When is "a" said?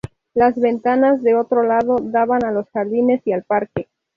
2.43-2.51